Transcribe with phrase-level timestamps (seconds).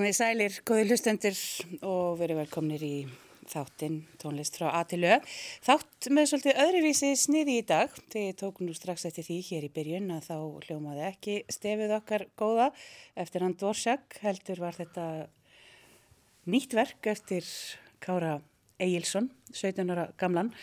[0.00, 1.40] Komið sælir, góði hlustendur
[1.84, 2.94] og verið velkomnir í
[3.52, 5.18] þáttinn tónlist frá A til Ö.
[5.60, 7.92] Þátt með svolítið öðruvísi sniði í dag.
[8.08, 12.24] Þið tókum nú strax eftir því hér í byrjun að þá hljómaði ekki stefið okkar
[12.40, 12.70] góða
[13.12, 14.16] eftir hann Dvorsjak.
[14.24, 15.06] Heldur var þetta
[16.48, 17.52] nýtt verk eftir
[18.00, 18.38] Kára
[18.80, 20.54] Egilson, 17 ára gamlan,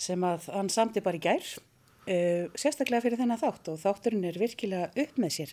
[0.00, 1.58] sem að hann samti bara í gær.
[2.08, 5.50] Uh, sérstaklega fyrir þennan þátt og þátturinn er virkilega upp með sér.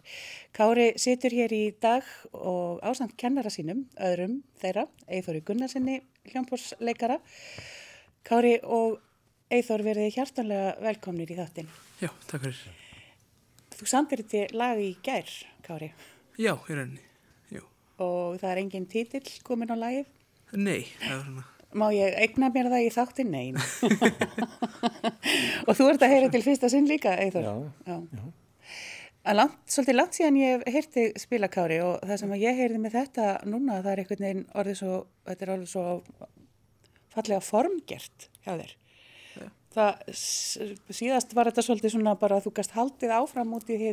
[0.55, 5.97] Kári situr hér í dag og ásamt kennara sínum, öðrum þeirra, Eithóri Gunnarsinni,
[6.31, 7.17] hljómpórsleikara.
[8.23, 9.01] Kári og
[9.51, 11.67] Eithór verði hjartanlega velkomnir í þáttin.
[11.99, 12.61] Já, takk fyrir.
[13.75, 15.33] Þú samtir þetta lag í gær,
[15.67, 15.91] Kári.
[16.39, 17.03] Já, í rauninni,
[17.51, 17.67] jú.
[17.99, 20.07] Og það er engin títill komin á lagið?
[20.55, 21.45] Nei, það er svona
[21.75, 23.33] Má ég eigna mér það í þáttin?
[23.33, 23.57] Nein.
[25.67, 27.47] og þú ert að heyra til fyrsta sinn líka, Eithor.
[27.47, 27.55] Já,
[27.89, 27.97] já.
[28.19, 28.25] já.
[29.33, 33.79] Langt, svolítið langt síðan ég heyrti spilakári og það sem ég heyrði með þetta núna,
[33.81, 35.85] það er einhvern veginn orðið svo, þetta er orðið svo
[37.15, 38.75] fallega formgert hjá þér.
[39.39, 39.47] Ja.
[39.73, 40.03] Það,
[40.99, 43.91] síðast var þetta svolítið svona bara að þú gast haldið áfram út í því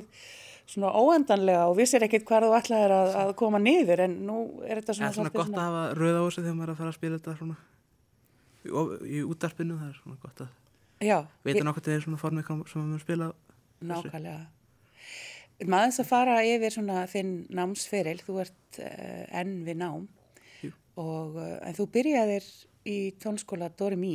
[0.69, 4.81] svona óendanlega og vissir ekkit hvað þú ætlaðir að, að koma niður en nú er
[4.81, 5.11] þetta svona...
[5.11, 5.61] Það er svona gott svona...
[5.63, 7.57] að hafa rauð á þessu þegar maður er að fara að spila þetta svona
[8.63, 8.73] í,
[9.19, 10.59] í útarpinu, það er svona gott að
[11.03, 13.31] Já, veita nákvæmt þegar svona formið sem maður spila
[13.83, 14.43] Nákvæmlega.
[15.67, 20.07] Maður þess að fara yfir svona þinn námsferil, þú ert uh, enn við nám
[20.99, 22.47] og, uh, en þú byrjaðir
[22.87, 24.15] í tónskóla Dóri Mí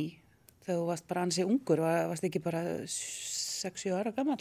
[0.64, 4.40] þegar þú varst bara ansið ungur, var, varst ekki bara 6-7 ára gammal?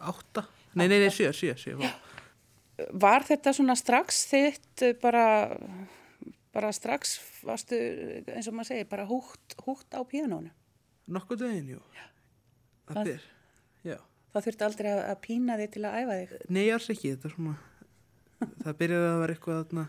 [0.00, 0.44] 8
[0.76, 1.76] Nei, nei, nei, sjö, sjö, sjö.
[3.00, 5.24] Var þetta svona strax þitt bara,
[6.52, 7.14] bara strax,
[7.46, 7.78] varstu,
[8.28, 10.52] eins og maður segir, bara húgt, húgt á píanónu?
[11.08, 11.80] Nokkuð veginn, jú.
[12.90, 13.08] Það,
[13.80, 14.02] það,
[14.34, 16.34] það þurfti aldrei að, að pína þig til að æfa þig?
[16.52, 17.56] Nei, alls ekki, þetta er svona,
[18.66, 19.86] það byrjaði að vera eitthvað þarna,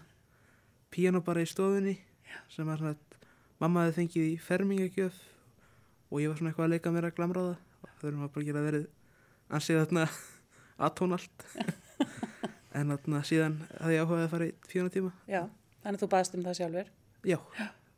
[0.95, 1.97] píanó bara í stofunni,
[2.31, 2.37] já.
[2.55, 3.19] sem var svona,
[3.59, 5.19] mamma hefði fengið í fermingagjöf
[6.07, 7.61] og ég var svona eitthvað að leika mér að glamra það.
[7.83, 8.89] Það verður maður bara að gera verið
[9.57, 10.07] ansið þarna
[10.77, 11.45] aðtón allt
[12.77, 15.11] en þarna síðan hafði ég áhugaði að fara í fjóna tíma.
[15.25, 15.41] Já,
[15.83, 16.91] þannig að þú baðst um það sjálfur.
[17.27, 17.37] Já,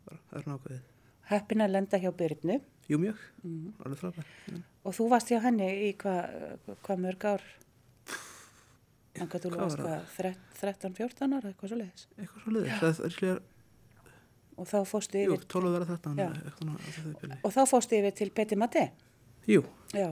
[0.07, 0.85] bara, það er svona ákveðið
[1.29, 2.59] Heppin að lenda hjá Byrnu
[2.89, 3.73] Jú mjög, mm.
[3.85, 4.29] alveg frábær.
[4.49, 4.59] Ja.
[4.89, 7.43] Og þú varst hjá henni í hvað hva mörg ár?
[9.19, 12.07] Hvað þú varst hvað, 13-14 ára, eitthvað svo leiðis?
[12.15, 13.43] Eitthvað svo leiðis, það er slíðar
[14.59, 18.87] Og þá fórstu yfir Jú, 12 verða þetta Og þá fórstu yfir til Peti Matti
[19.49, 19.65] Jú.
[19.97, 20.11] Já,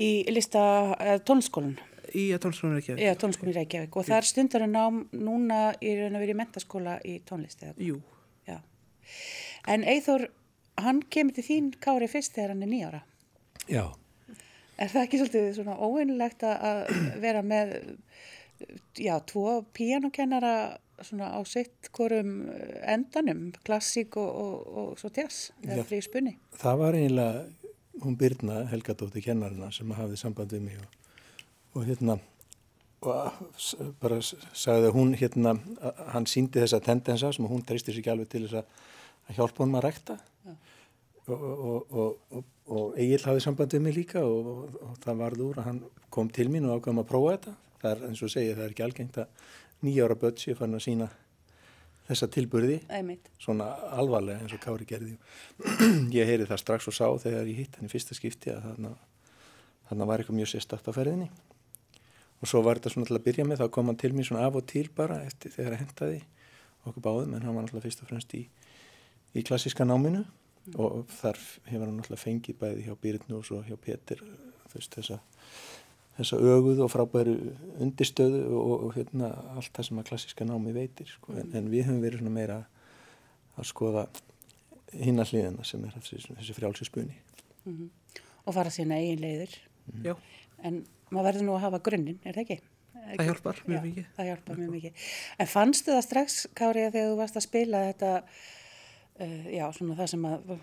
[0.00, 0.60] í lista
[1.28, 1.74] tónskólan.
[2.16, 3.02] Í tónskólan Reykjavík.
[3.04, 6.94] Já, tónskólan Reykjavík og það er stundarinn nám núna í raun og verið í mentaskóla
[7.04, 7.76] í tónlist eða?
[7.84, 7.98] Jú.
[8.48, 8.62] Já.
[9.68, 10.30] En Eithor,
[10.80, 13.02] hann kemur til þín kári fyrst þegar hann er nýjára.
[13.68, 13.84] Já.
[14.78, 16.82] Er það ekki svolítið svona óvinnilegt að
[17.20, 17.76] vera með,
[18.96, 20.54] já, tvo píanokennara
[21.04, 22.48] svona á sitt hvorum
[22.88, 26.38] endanum, klassík og, og, og svo tjass, eða frí spunni?
[26.58, 27.44] Það var eiginlega
[28.02, 30.98] hún Byrna, Helgadóttir kennarina sem hafði samband við mig og,
[31.74, 32.18] og hérna
[32.98, 35.54] og bara sagði hún hérna
[36.12, 39.78] hann síndi þessa tendensa sem hún treystir sér ekki alveg til þess að hjálpa honum
[39.78, 40.16] að rekta
[40.48, 40.56] ja.
[41.28, 45.80] og, og, og Egil hafði samband við mig líka og það varð úr að hann
[46.10, 48.74] kom til mín og ákvæm að prófa þetta það er eins og segja það er
[48.74, 49.48] ekki algengt að
[49.86, 51.10] nýjára börn sé fann að sína
[52.08, 53.28] þessa tilburði, Einmitt.
[53.40, 55.18] svona alvarlega eins og Kári gerði.
[56.16, 58.66] Ég heyri það strax og sá þegar ég hitt henni fyrsta skipti að
[59.88, 61.28] þarna var eitthvað mjög sérstakt á ferðinni.
[62.38, 64.44] Og svo var þetta svona til að byrja með, þá kom hann til mér svona
[64.46, 66.20] af og til bara eftir þegar það hentaði
[66.88, 68.44] okkur báðum, en hann var náttúrulega fyrst og fremst í,
[69.34, 70.76] í klassíska náminu mm.
[70.78, 74.22] og þar hefur hann náttúrulega fengið bæði hjá Byrnu og svo hjá Petur
[74.68, 75.20] þess að
[76.18, 77.34] þessa öguð og frábæru
[77.78, 81.36] undirstöðu og, og hérna, allt það sem að klassiska námi veitir sko.
[81.38, 82.58] en, en við höfum verið meira
[83.58, 84.08] að skoða
[84.94, 87.14] hinn að hliðina sem er þessi, þessi frjálsi spunni
[87.64, 87.88] mm -hmm.
[88.48, 89.54] Og fara sína eigin leiðir
[89.92, 90.16] mm -hmm.
[90.62, 92.60] en maður verður nú að hafa grunninn, er það ekki?
[93.08, 94.92] Það hjálpar mjög mikið Það hjálpar mjög mikið
[95.38, 98.22] En fannstu það strax, Kári, þegar þú varst að spila þetta
[99.20, 100.58] uh, já, svona það sem að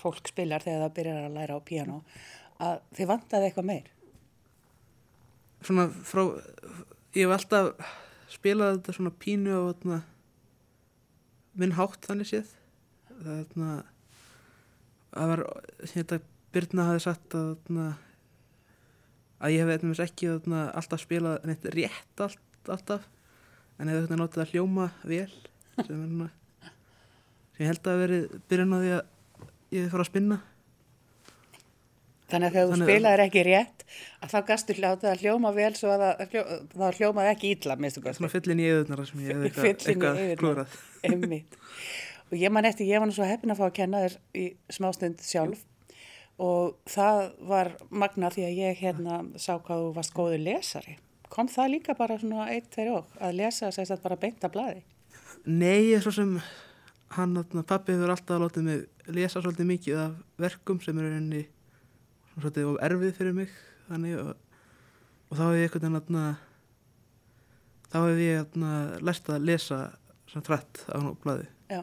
[0.00, 2.02] fólk spilar þegar það byrjar að læra á piano
[2.60, 3.90] að þið vantaði eitthvað meir
[5.64, 6.22] svona frá
[7.16, 7.94] ég hef alltaf
[8.30, 9.62] spilað þetta svona pínu á
[11.60, 12.52] minn hátt þannig séð.
[13.20, 13.70] Það þarna,
[15.10, 15.42] að var
[15.92, 16.20] hérna
[16.50, 17.50] Byrna hafi sagt að
[19.40, 23.06] að ég hef eitthvað ekki þarna, alltaf spilað neitt rétt allt, alltaf.
[23.80, 25.30] En hefði notið að hljóma vel
[25.80, 26.00] sem,
[27.54, 28.18] sem ég held að veri
[28.50, 29.04] byrjan á því að
[29.76, 30.40] ég fór að spinna
[32.30, 33.84] Þannig að þegar þú spilaðir ekki rétt,
[34.22, 36.44] að þá gastu hljótið að hljóma vel svo að það, hljó,
[36.76, 37.50] það hljómaði ekki
[37.80, 39.10] minnstu svona fyllin í eitthvað,
[39.58, 40.66] Fyllin í.
[41.10, 41.58] Einmitt.
[42.30, 45.22] Og ég man eftir, ég var svo heppin að fá að kenna þér í smástund
[45.26, 45.64] sjálf
[46.40, 50.96] og það var magna því að ég hérna sá hvað þú varst góður lesari.
[51.30, 54.80] Kom það líka bara svona eitt þegar og að lesa sérst að bara beinta blaði?
[55.44, 56.32] Nei, ég er svo sem
[57.16, 57.36] hann,
[57.66, 61.44] pappi hefur alltaf látið mig lesa svolítið mikið af verkum sem eru henni
[62.36, 63.54] svolítið of erfið fyrir mig
[63.88, 64.34] þannig og,
[65.30, 66.26] og þá hef ég einhvern veginn þarna,
[67.90, 68.74] þá hef ég þarna,
[69.08, 69.80] lært að lesa
[70.30, 71.48] svona trætt á nú blaði.
[71.70, 71.80] Já,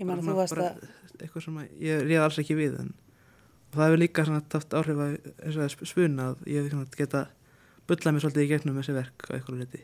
[0.00, 0.80] ég man að þú varst að,
[1.18, 2.94] eitthvað sem að ég réð alls ekki við en
[3.68, 6.96] og það hefur líka svona taft áhrif að og það spuna að ég hef svona
[6.96, 7.24] geta
[7.88, 9.82] bullað mér svolítið í gegnum þessi verk á eitthvað liti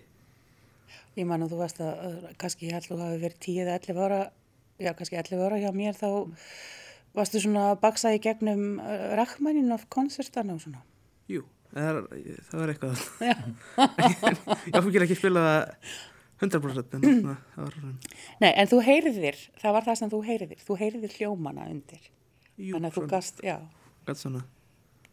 [1.19, 3.61] ég man að þú varst að, að kannski ég held að þú hafi verið 10
[3.65, 4.21] eða 11 ára,
[4.81, 6.09] já kannski 11 ára hjá mér þá
[7.15, 10.83] varstu svona að baksa í gegnum uh, Rachmaninoff konsertana og svona.
[11.31, 12.01] Jú, það,
[12.49, 13.37] það var eitthvað Já.
[14.67, 15.63] ég áfengir ekki spila það
[16.45, 17.07] 100% en
[17.55, 17.79] það var
[18.43, 22.11] Nei, en þú heyriðir, það var það sem þú heyriðir, þú heyriðir hljómana undir.
[22.59, 23.57] Jú, Þannig að þú gast, já,
[24.07, 24.43] gat svona.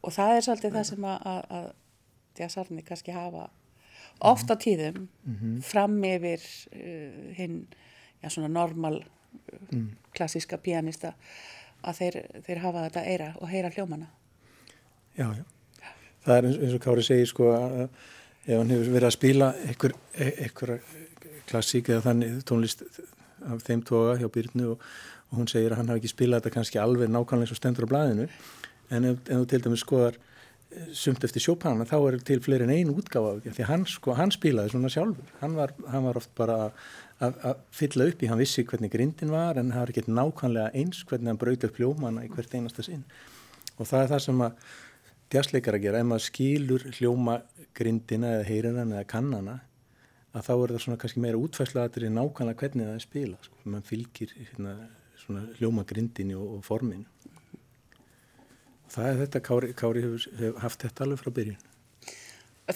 [0.02, 3.48] Og það er svolítið það sem að, að, að jazzarni kannski hafa
[4.32, 5.08] oft á tíðum
[5.66, 6.44] fram yfir
[6.74, 7.64] uh, hinn,
[8.22, 9.82] já svona normal uh,
[10.18, 11.14] klassíska pianista
[11.84, 14.10] að þeir, þeir hafa þetta eira og heyra hljómana.
[15.18, 15.46] Já, já.
[16.22, 19.52] Það er eins, eins og Kári segir sko að ef hann hefur verið að spila
[19.68, 20.76] einhver, einhver
[21.50, 22.84] klassík eða þannig tónlist
[23.50, 24.90] af þeim toga hjá Byrnu og,
[25.32, 27.92] og hún segir að hann hafi ekki spilað þetta kannski alveg nákvæmlega og stendur á
[27.92, 28.28] blæðinu
[28.92, 32.68] en ef, ef þú til dæmis skoðar eh, sumt eftir Chopin þá er til fleiri
[32.68, 36.22] en ein útgáfa af því hann, sko, hann spilaði svona sjálfur hann var, hann var
[36.22, 36.60] oft bara
[37.22, 40.72] að, að fylla upp í, hann vissi hvernig grindin var en það var ekki nákvæmlega
[40.82, 43.04] eins hvernig hann braut upp hljómana í hvert einasta sinn.
[43.78, 44.72] Og það er það sem að
[45.32, 47.38] jazzleikar að gera, ef maður skilur hljóma
[47.78, 49.58] grindina eða heyrinan eða kannana
[50.32, 53.58] að þá er það svona kannski meira útfærsluatur í nákvæmlega hvernig það er spila sko.
[53.64, 54.76] mann fylgir hérna,
[55.22, 57.06] svona hljóma grindinni og, og forminu.
[58.92, 61.60] Það er þetta Kári, Kári hefur, hefur haft þetta alveg frá byrjun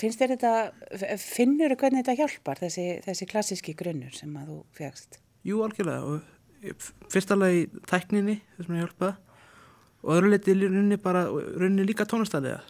[0.02, 0.54] Finnst þér þetta,
[1.22, 5.20] finnur þú hvernig þetta hjálpar, þessi, þessi klassíski grunnur sem að þú fegst?
[5.46, 9.12] Jú, algjörlega og ég- fyrsta lagi tækninni þess að hjálpa
[10.06, 12.62] og öðru leiti runni bara, runni líka tónastælega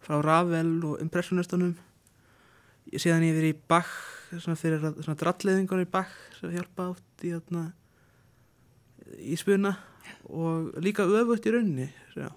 [0.00, 1.74] frá Ravel og Impressionistunum
[2.90, 3.00] ég
[3.36, 3.90] verið í Bach
[4.30, 7.32] svona fyrir svona dralliðingar í Bach sem hjálpa átt í
[9.20, 9.74] í spuna
[10.30, 12.30] og líka öfugt í runni já,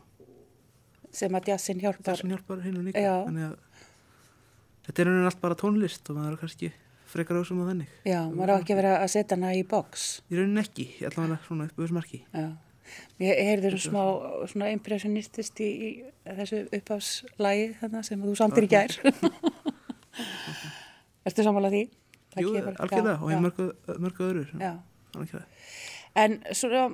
[1.14, 2.18] Sem að jazzin hjálpar?
[2.20, 2.80] sem hjálpar hinn
[3.28, 3.58] þannig að
[4.88, 6.72] þetta er runni allt bara tónlist og maður er kannski
[7.14, 10.08] frekar ásum á þannig Já, maður á ekki að vera að setja hana í box.
[10.30, 12.48] í runni ekki, vera svona upp þessu marki Já.
[13.24, 14.02] Ég heyrði nú smá
[14.52, 15.90] svona impressionistist í, í
[16.28, 18.98] þessu uppáfslægi þarna sem þú samtir í gær.
[21.28, 21.84] Ertu sammálað því?
[22.34, 23.68] Það Jú, algjörlega, og ég mörgu,
[24.28, 24.74] öðru Já.
[26.14, 26.92] En svona,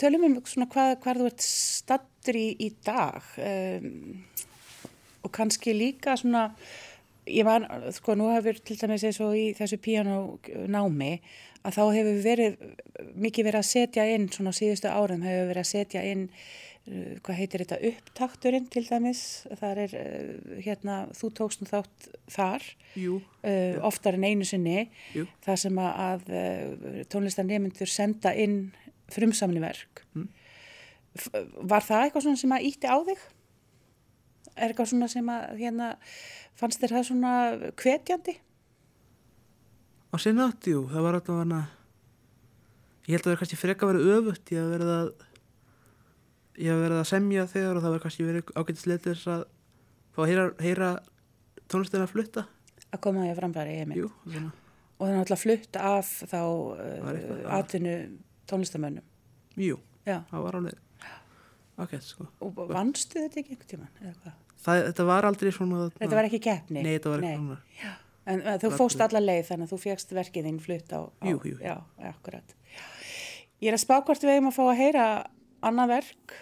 [0.00, 4.18] tölum um svona hvað, hvað þú ert stattur í, í dag um,
[5.24, 6.50] og kannski líka svona,
[7.24, 7.64] ég man,
[7.96, 11.14] sko, nú hefur til dæmis eins og í þessu píanónámi
[11.64, 12.58] að þá hefur verið,
[13.16, 16.28] mikið verið að setja inn, svona síðustu árum hefur verið að setja inn,
[17.24, 19.22] hvað heitir þetta, upptakturinn til dæmis,
[19.60, 22.66] þar er, uh, hérna, þú tókst nú þátt þar,
[22.98, 28.60] Jú, uh, oftar en einu sinni, jú, það sem að, að tónlistarnemundur senda inn
[29.12, 30.04] frumsamni verk.
[30.16, 30.28] Mm.
[31.68, 33.24] Var það eitthvað svona sem að ítti á þig?
[34.58, 35.94] Er eitthvað svona sem að, hérna,
[36.58, 37.32] fannst þér það svona
[37.78, 38.38] hvetjandi?
[40.08, 41.62] á sinna átt, jú, það var alltaf hana
[43.08, 45.10] ég held að það er kannski freka að vera öfutt ég hef verið að
[46.58, 49.44] ég hef verið að semja þegar og það var kannski verið ágættislega þess að
[50.14, 50.88] fá að heyra, heyra
[51.70, 52.46] tónlistina að flutta
[52.88, 54.50] Að koma því að frambæri, jú, svona,
[54.98, 57.94] Og það er náttúrulega flutt af þá uh, atvinnu
[58.48, 59.04] tónlistamönnum.
[59.60, 60.22] jú, Já.
[60.30, 60.84] það var alveg
[61.78, 64.36] ágætt, sko Og vannstu þetta ekki einhvern tíman?
[64.64, 66.82] það, þetta var aldrei svona Þetta var ekki keppni?
[66.82, 67.96] nei, þetta var ekki svona
[68.28, 71.24] En uh, þú fóst alla leið þannig að þú fegst verkið þín flutt á, á
[71.30, 71.54] Jú, jú.
[71.64, 71.76] Já,
[72.10, 72.50] akkurat.
[73.62, 75.06] Ég er að spá hvort við eigum að fá að heyra
[75.64, 76.34] annað verk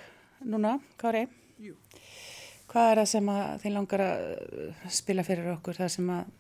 [0.45, 1.27] núna, Kári.
[1.63, 1.77] Jú.
[2.71, 3.31] Hvað er það sem
[3.63, 5.79] þið langar að uh, spila fyrir okkur?
[5.79, 6.35] Það sem að,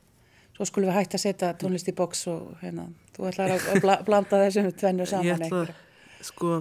[0.56, 3.80] svo skulum við hægt að setja tónlist í boks og hérna, þú ætlar að, að
[3.84, 5.72] bla, blanda þessum tvennu saman ég ætla að,
[6.26, 6.58] sko,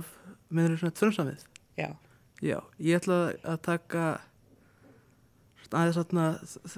[0.53, 1.89] meður svona tvörnsamið Já,
[2.43, 4.05] Já, ég ætla að taka
[5.75, 6.25] aðeins þarna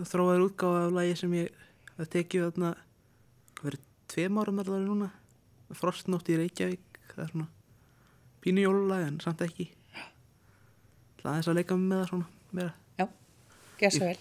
[0.08, 1.64] þróaður útgáfa af lagi sem ég
[1.98, 2.74] hef tekið þarna
[3.62, 5.10] verið tveim árum það núna
[5.78, 7.50] Frostnótt í Reykjavík það er svona
[8.46, 9.68] pínu jólulag en samt ekki
[11.32, 12.74] aðeins að leika með það svona meira.
[12.98, 13.06] Já,
[13.82, 14.18] gjör svo vel.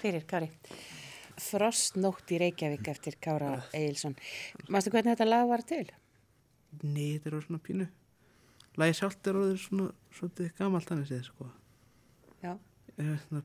[0.00, 0.46] Takk fyrir, Kári.
[1.36, 4.14] Frostnótt í Reykjavík eftir Kára Eilsson.
[4.72, 5.90] Mástu hvernig þetta lag var til?
[6.80, 7.86] Nei, þetta er svona pínu.
[8.80, 11.50] Lægi sjálft er orðið svona, svona gamalt hann séð, sko.
[12.40, 12.54] Já.
[12.96, 13.42] Er svona,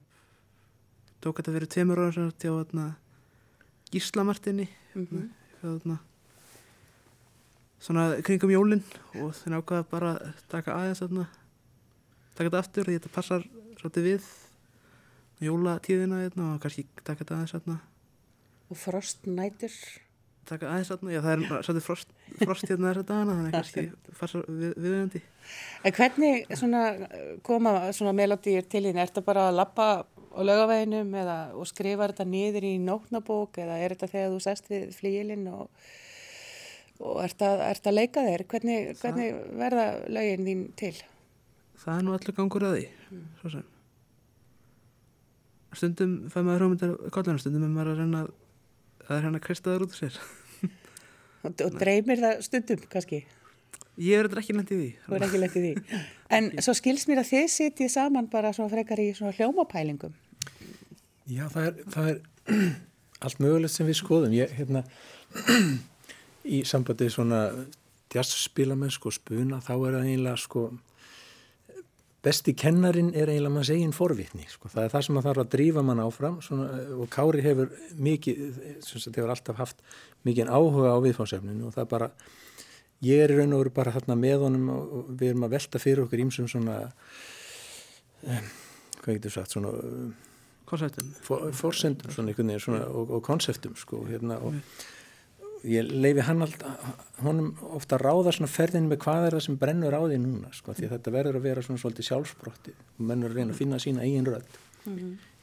[1.19, 2.87] tók þetta fyrir tveimur ára sem til þarna
[3.91, 5.27] Gíslamartinni, Mm
[5.59, 5.99] þarna,
[7.83, 8.87] svona kringum jólinn
[9.19, 11.29] og þeir ákvaða bara að taka aðeins þarna,
[12.31, 14.33] taka þetta aftur því þetta passar svolítið við
[15.43, 17.77] jólatíðina hérna og kannski taka þetta aðeins þarna,
[18.71, 19.73] Og frostnætur.
[20.45, 22.09] taka aðeins þarna, já það er svolítið frost,
[22.41, 25.21] frost hérna þessa dagana þannig að kannski passar við, viðöndi.
[25.85, 26.81] En hvernig svona
[27.45, 28.97] koma svona melodýr til þín?
[29.01, 33.77] Er þetta bara að lappa á lögaveginum eða og skrifa þetta niður í nótnabók eða
[33.85, 35.69] er þetta þegar þú sest við flíilinn og,
[36.99, 38.45] og að, ert að leika þér?
[38.51, 40.95] Hvernig, hvernig verða lögin þín til?
[41.85, 42.85] Það er nú allur gangur að því,
[43.41, 43.65] svo sem.
[45.75, 49.71] Stundum fæ maður hrómyndar kollana, stundum er maður að reyna að er hann að kristja
[49.73, 50.19] það út úr sér.
[51.45, 53.25] Og, og dreymir það stundum kannski?
[54.01, 54.87] Ég er þetta ekki lent í því.
[55.05, 55.99] Þú ekki lendið því.
[56.35, 60.15] En svo skils mér að þið sitjið saman bara svona frekar í svona hljómapælingum.
[61.31, 62.19] Já, það er, það er
[63.27, 64.35] allt mögulegt sem við skoðum.
[64.35, 64.83] Ég, hérna,
[66.57, 67.45] í sambandi svona
[68.15, 70.65] jazzspilamennsku og spuna, þá er það eiginlega sko,
[72.25, 74.47] besti kennarin er eiginlega manns eigin forvitni.
[74.49, 74.69] Sko.
[74.71, 77.71] Það er það sem að þarf að drífa mann áfram svona, og Kári hefur
[78.07, 78.41] mikið,
[78.85, 79.85] sagt, hefur alltaf haft
[80.27, 82.09] mikið áhuga á viðfánsefninu og það er bara,
[83.05, 86.05] ég er raun og veru bara þarna með honum og við erum að velta fyrir
[86.05, 86.79] okkur ímsum svona,
[88.25, 88.51] um,
[89.03, 90.13] hvað getur sagt, svona, um,
[92.89, 94.57] og, og konseptum sko hérna og
[95.65, 99.97] ég leifi hann alltaf honum ofta ráða svona ferðin með hvað er það sem brennur
[99.97, 103.39] á því núna sko því þetta verður að vera svona svolítið sjálfsbrottið og mennur að
[103.39, 104.59] reyna að finna sína eigin rödd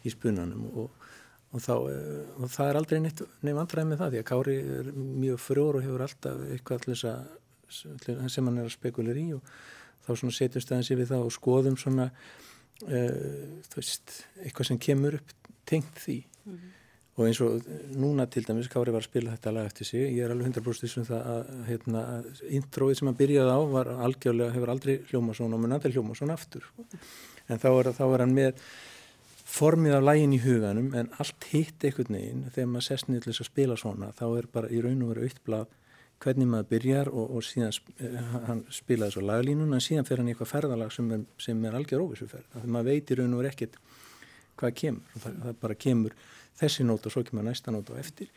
[0.02, 1.06] í spunanum og,
[1.52, 4.56] og þá eh, og það er aldrei neitt nefn vandræði með það því að Kári
[4.78, 7.38] er mjög frjór og hefur alltaf eitthvað að
[7.72, 9.54] sem hann er að spekulir í og
[10.04, 15.34] þá svona setjumst aðeins yfir það og skoðum svona uh, veist, eitthvað sem kemur upp
[15.68, 16.18] tengt því
[17.12, 17.66] og eins og
[18.00, 20.92] núna til dæmis Kári var að spila þetta lag eftir sig, ég er alveg 100%
[20.94, 25.36] sem það að hérna, að introið sem hann byrjaði á var algjörlega, hefur aldrei hljóma
[25.36, 26.64] svona og mun aldrei hljóma svona aftur.
[27.52, 28.64] En þá er, þá er hann með
[29.52, 33.32] formið af lægin í huganum en allt hitt einhvern veginn þegar maður sest niður til
[33.32, 35.74] þess að spila svona þá er bara í raun og veru aukt blað
[36.22, 40.30] hvernig maður byrjar og, og síðan eh, hann spilaði svo laglínun en síðan fer hann
[40.30, 42.46] í eitthvað ferðalag sem er, sem er algjör óvissuferð.
[42.54, 43.80] Þannig maður veit í raun og veru ekkert
[44.62, 45.16] hvað kemur.
[45.24, 46.16] Það, það bara kemur
[46.60, 48.28] þessi nót og svo kemur næsta nót og eftir.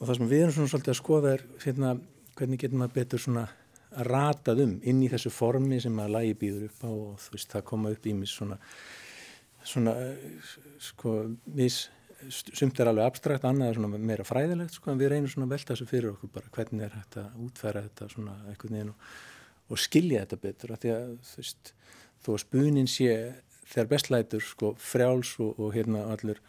[0.00, 1.96] Og það sem við erum svona svolítið að skoða er hérna,
[2.38, 3.46] hvernig getur maður betur svona
[3.92, 7.34] að ratað um inn í þessu formi sem maður lægi býður upp á og þú
[7.34, 8.58] veist það koma upp í mig svona
[9.68, 10.46] svona eh,
[10.82, 11.12] sko
[11.54, 11.84] mis,
[12.30, 15.54] sumt er alveg abstrakt, annað er svona meira fræðilegt sko en við reynum svona að
[15.56, 19.06] velta þessu fyrir okkur bara hvernig er hægt að útfæra þetta svona einhvern veginn og,
[19.68, 21.72] og skilja þetta betur af því að þú veist
[22.22, 23.12] þó að spunin sé
[23.72, 26.40] þegar bestlætur sko frjáls og, og hérna allur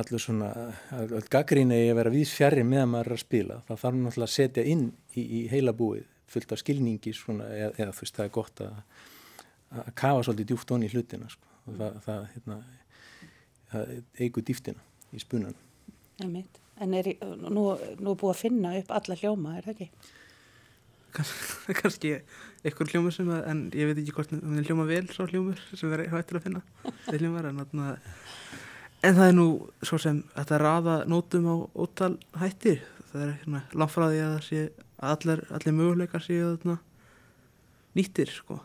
[0.00, 0.50] allur svona,
[0.96, 4.34] all gaggríni að vera vís fjarrir meðan maður er að spila það þarf náttúrulega að
[4.34, 8.26] setja inn í, í heila búið fullt af skilningi svona, eða, eða þú veist það
[8.26, 8.80] er gott að,
[9.74, 11.54] að kafa svolítið djúft onni í hlutina sko.
[11.64, 12.58] og það, það, hérna,
[13.74, 15.56] það eigur dýftina í spunan
[16.22, 16.60] Einmitt.
[16.82, 20.12] En er, nú, nú er búið að finna upp alla hljóma, er það ekki?
[21.80, 22.12] kannski
[22.64, 25.60] eitthvað hljómur sem að, en ég veit ekki hvort hann er hljóma vel svo hljómur
[25.70, 26.62] sem við erum hættir að finna
[27.04, 27.90] þeir hljómar en þarna
[29.04, 29.46] en það er nú
[29.84, 32.80] svo sem þetta raða nótum á ótal hættir
[33.12, 33.62] það er hérna
[34.14, 34.62] því að það sé
[35.04, 36.78] að allir, allir möguleikar séu þarna
[37.98, 38.60] nýttir sko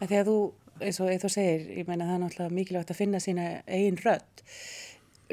[0.00, 0.36] En þegar þú,
[0.80, 4.40] eins og þú segir, ég meina það er náttúrulega mikilvægt að finna sína eigin rödd.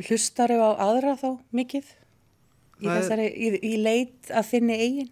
[0.03, 1.87] Hlustar á aðra þá mikið?
[1.87, 5.07] Í, Það er- þessari, í, í leit að þinni eigin?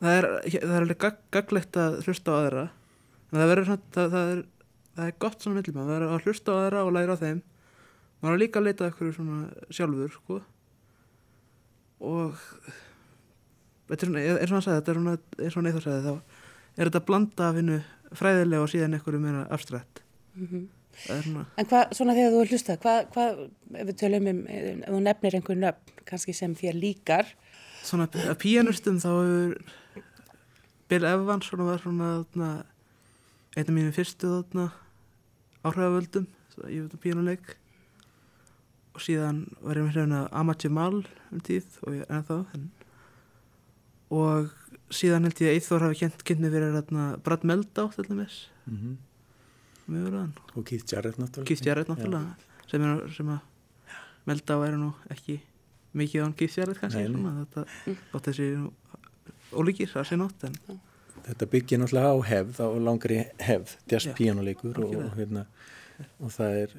[0.00, 3.90] það er, það er alveg gag, gaglegt að hlusta á aðra en það verður svona
[3.98, 4.40] það, það, er,
[4.96, 7.42] það er gott svona millum það verður að hlusta á aðra og læra á þeim.
[8.20, 9.38] Maður er líka að leita eitthvað svona
[9.72, 10.40] sjálfur sko.
[12.10, 12.42] Og
[13.90, 16.04] þetta er svona, er svona að segja þetta er svona, er svona eitthvað að segja
[16.08, 17.80] þá er þetta blanda af hennu
[18.20, 20.04] fræðilega og síðan eitthvað meira abstrakt.
[20.34, 20.68] Mm
[21.00, 23.38] það er svona En hvað, svona þegar þú hlusta, hvað, hvað,
[23.80, 27.30] ef við tölum um, ef þú nefnir einhver nöfn, kannski sem þér líkar,
[27.86, 29.54] svona að píanustum þá hefur
[30.90, 32.50] Bill Evans svona var svona
[33.56, 34.68] einn af mínum fyrstu þarna
[35.66, 36.28] áhrifavöldum
[36.68, 37.56] ég veit að píanuleik
[38.94, 42.66] og síðan var ég með hrefna Ahmad Jamal um tíð og ég er ennþá en,
[44.10, 44.50] og
[44.90, 47.44] síðan held ég að Eithor hafi kent kynni þarna Brad
[48.08, 48.48] dæmis.
[48.66, 48.96] Mm -hmm.
[50.54, 51.46] og Keith Jarrett náttúrulega.
[51.46, 52.34] Keith Jarrett náttúrulega
[52.70, 53.40] sem, er, sem að
[54.26, 55.40] melda á eru nú ekki
[55.92, 56.34] mikið án
[56.78, 57.16] kannski Nei, nei.
[57.16, 58.70] svona, þetta, þótt þessi nú
[59.52, 60.54] ólíkir að sé nótt en
[61.26, 65.44] þetta byggir náttúrulega á hefð, á langri hefð, jazz Já, píjónuleikur og, hérna,
[66.20, 66.74] og það er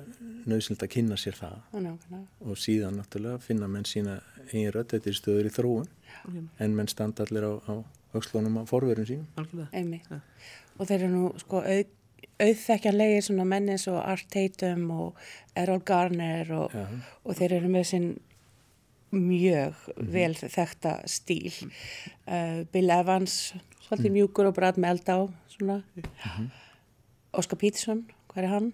[0.49, 1.57] nöðsynlegt að kynna sér það.
[1.73, 2.25] Já, nákvæmlega.
[2.45, 4.19] og síðan náttúrulega finna menn sína
[4.51, 5.87] eigin rödd, þetta er stöður í þróun.
[6.25, 7.73] Algjörlega, en menn standa allir á, á
[8.13, 9.27] aukslónum á forverum sínum.
[10.79, 11.85] Og þeir eru nú sko auð,
[12.41, 15.15] auðþekkjanlegir svona menn eins og Art Tatum og
[15.55, 16.85] Errol Garner og, Já,
[17.25, 18.09] og þeir eru með sinn
[19.11, 20.11] mjög Mhm.
[20.13, 21.51] vel þekta stíl.
[22.27, 23.53] Uh, Bill Evans,
[23.91, 24.13] svolítið Mhm.
[24.15, 25.83] mjúkur og Brad Meldau, svona.
[27.33, 28.73] Oscar Peterson, hvað er hann?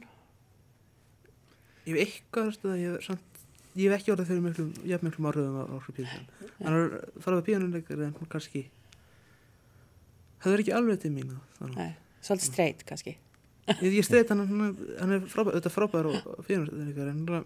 [1.88, 3.41] Ég hef eitthvað, veistu það, ég hef, samt,
[3.77, 6.25] ég hef ekki orðið fyrir miklum, jafn miklum áhrifum á Óskar Píðsson.
[6.63, 6.89] Hann er
[7.23, 8.65] farið að píjónuleikar en hún kannski,
[10.43, 11.32] það er ekki alveg til mín.
[11.60, 11.77] Þannig.
[11.77, 13.15] Nei, svolítið straight kannski.
[13.67, 17.45] Ég, ég streitt hann, hann er- hann er frábær, auðvitað frábær og píjónuleikar en hann,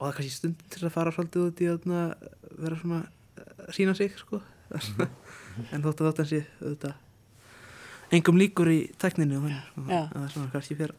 [0.00, 2.14] það er kannski stund til að fara svolítið út í að
[2.58, 4.42] vera svona, að sína sig, sko.
[5.72, 9.50] en þótt að þátt hann sé auðvitað engum líkur í tekninu og
[9.88, 10.94] það er svona kannski fyrir,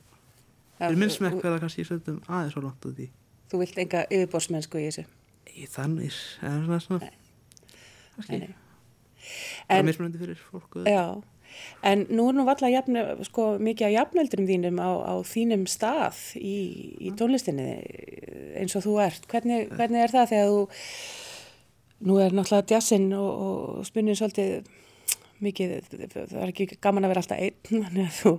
[0.79, 3.07] Já, fyrir minn þú- smekk verða kannski stundum aðeins svo langt út í.
[3.49, 5.05] Þú vilt enga yfirborðsmennsku í þessu.
[5.49, 7.09] Í þannig, en svona, svona
[8.15, 11.01] kannski, bara En, mismunandi fyrir fólk og já,
[11.85, 16.21] en nú er nú valla jafn, sko, mikið af jafnöldurum þínum á, á þínum stað
[16.39, 16.55] í,
[17.09, 17.65] í tónlistinni
[18.61, 19.25] eins og þú ert.
[19.29, 20.61] Hvernig, hvernig er það þegar þú,
[22.05, 24.69] nú er náttúrulega jazzinn og, og spunnið svolítið
[25.43, 25.73] mikið,
[26.11, 28.33] það er ekki gaman að vera alltaf einn, þannig að þú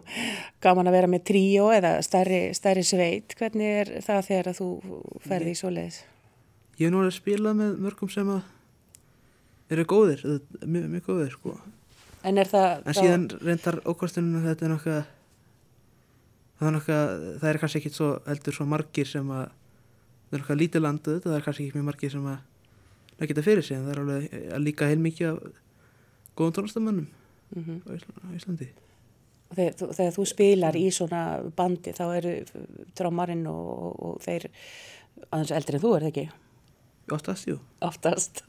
[0.64, 3.36] gaman að vera með tríó eða stærri, stærri sveit.
[3.38, 4.70] Hvernig er það þegar að þú
[5.26, 6.00] ferði í svoleiðis?
[6.80, 8.42] Ég hef nú alveg spilað með mörgum sem að
[9.70, 10.26] eru góðir,
[10.64, 11.56] mjög, mjög góðir sko.
[12.26, 15.00] En er það En síðan reyndar ókvastunum að þetta er nokkað
[16.60, 20.42] það er nokkað, það er kannski ekkit svo heldur svo margir sem að það er
[20.42, 22.42] nokkað lítið landu, það er kannski ekki mjög margir sem að
[23.20, 25.61] það geta fyrir sig en það er alveg að líka heilmikið af
[26.40, 27.09] góðum tónlistamönnum
[27.56, 28.68] mm Ísla- á Íslandi.
[29.50, 31.20] Þegar, þú- þegar þú spilar í svona
[31.59, 32.35] bandi þá eru
[32.94, 34.44] trómarinn og, og, og þeir
[35.33, 36.26] aðeins eldri en þú er það ekki
[37.11, 37.56] Oftast, jú.
[37.83, 38.44] oftast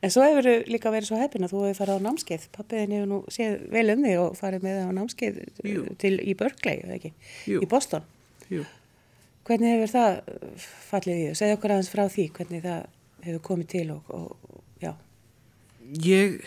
[0.00, 3.10] en svo hefur líka verið svo heppin að þú hefur farið á námskeið pappiðin hefur
[3.10, 5.84] nú séð vel um þig og farið með það á námskeið Jú.
[6.00, 7.12] til í Berkeley, eða ekki,
[7.52, 8.04] Jú, í Boston
[8.52, 8.64] jú.
[9.44, 10.16] hvernig hefur það
[10.88, 12.86] fallið í þig, segja okkur aðeins frá því hvernig það
[13.24, 14.92] hefur komið til og, og já,
[15.86, 16.40] Ég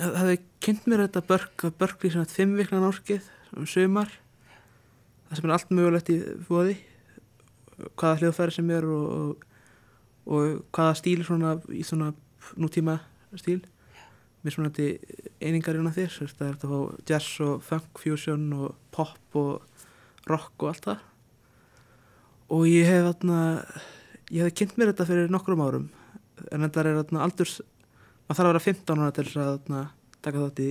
[0.00, 4.10] hafði kynnt mér þetta börk, börkli svona fimm vikna námskeið um sumar.
[5.28, 6.16] Það sem er allt mögulegt í
[6.48, 6.78] fóði
[7.98, 9.44] hvaða hljóðfæri sem er og,
[10.26, 12.12] og, hvaða stíl svona í svona
[12.58, 12.98] nútíma
[13.38, 13.62] stíl.
[14.42, 14.72] Mér svona
[15.38, 20.28] einingar innan þér það er þetta að fá jazz og funk fusion og pop og
[20.30, 21.08] rock og allt það.
[22.52, 23.40] Og ég hef þarna
[24.32, 25.88] ég hef kynnt mér þetta fyrir nokkrum árum
[26.50, 27.58] en þetta er aldurs
[28.28, 29.60] maður þarf að vera 15 ára til að
[30.22, 30.70] taka þátt í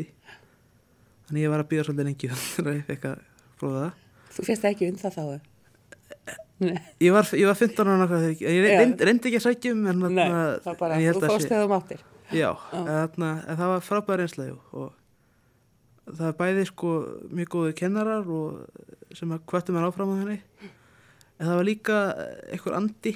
[1.27, 3.23] þannig ég var að býða svolítið lengi að ég fekk að
[3.61, 3.97] prófa það.
[4.31, 5.39] Þú finnst ekki um það þá
[6.61, 9.85] Nei, ég var, ég var 15 ára þegar ég- reyndi, reyndi ekki að sækja um
[9.89, 10.25] en, Nei
[10.61, 12.01] það bara, en ég held að sé- þegar máttir.
[12.37, 16.91] Já, en, þarna, en það var frábæð reynsla jú, og það er bæði sko
[17.33, 20.37] mjög góði kennarar og sem að hvöttu mér áfram á henni.
[21.41, 21.97] En það var líka
[22.53, 23.15] einhver andi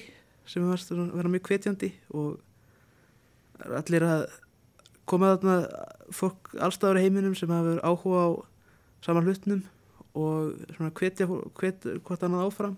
[0.50, 2.40] sem var að vera mjög hvetjandi og
[3.80, 4.26] allir að
[5.10, 5.56] koma þarna
[6.16, 8.30] fólk allstæður í heiminum sem hafa verið áhuga á
[9.06, 9.62] saman hlutnum
[10.16, 12.76] og svona hvetja fólk- hvet hvort annað áfram.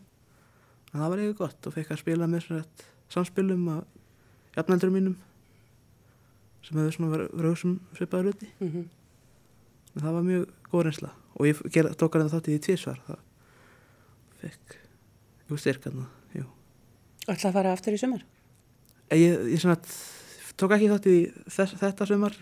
[0.93, 3.81] En það var eitthvað gott og fekk að spila með svona rétt samspilum að
[4.57, 5.17] jafnældurum mínum
[6.67, 8.49] sem hefur svona verið verið að hugsa um svipaða hluti.
[8.59, 8.87] Mm
[9.97, 11.61] en það var mjög góð reynsla og ég
[11.97, 13.21] tók hann þátt í því tvísvar það
[14.43, 14.75] fekk
[15.49, 16.16] jú styrkarna, jú
[17.33, 18.23] ætla að fara aftur í sumar?
[19.15, 19.79] Ég, ég svona
[20.57, 21.17] tók ekki þátt í
[21.51, 22.37] þess, þetta sumar.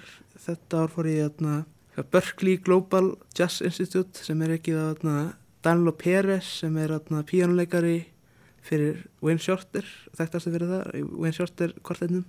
[0.46, 5.06] Þetta ár fór ég að Berkeley Global Jazz Institute sem er ekki að
[5.66, 7.98] Danilo Pérez sem er að píjónuleikari
[8.66, 9.86] fyrir Wayne Shorter
[10.18, 12.26] þekktastu fyrir það, Wayne Shorter kvartetnum.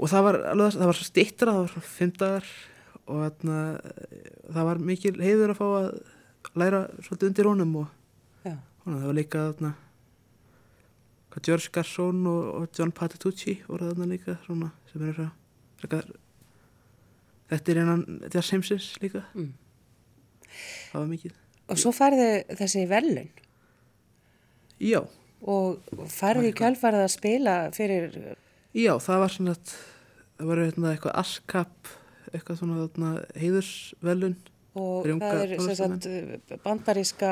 [0.00, 2.50] Og það var alveg, það var svo stittra það var svona fimm dagar
[3.10, 3.58] og atna,
[4.48, 5.88] það var mikil heiður að fá að
[6.60, 7.88] læra svolítið undir honum og
[8.46, 9.72] já, Hona, það var líka hvað
[11.38, 15.28] George Garson og, og John Patitucci voru þarna líka svona, sem eru
[17.50, 19.22] þetta er einan Jazz Heimsins líka.
[19.34, 19.52] Mm.
[20.90, 21.38] það var mikið.
[21.70, 23.30] Og svo færðu þessi velun
[24.82, 25.00] já,
[25.40, 28.20] og færðu í kjálfarið að spila fyrir
[28.74, 31.92] já, það var svona það var hérna eitthvað ASCAP
[32.32, 34.38] eitthvað svona þarna heiðursvelun
[34.78, 37.30] Og Fyrir unga það er sagt bandaríska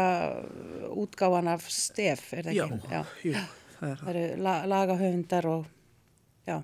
[0.91, 3.31] útgáfan af stef, er það Já, ekki?
[3.31, 3.43] Já.
[3.79, 4.05] Það er það.
[4.09, 5.67] Það eru la lagahöfundar og,
[6.49, 6.59] já,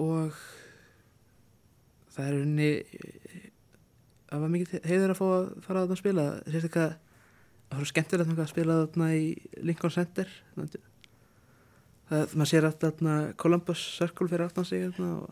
[0.00, 0.36] Og
[2.14, 2.68] það er unni,
[4.30, 6.24] það var mikið heiður að fá að fara að spila.
[6.46, 6.94] Sérstaklega,
[7.70, 9.26] það var skemmtilegt að spila þarna í
[9.68, 10.32] Lincoln Center.
[10.56, 15.28] Það, maður sér alltaf þarna Columbus Circle fyrir aftan sig þarna og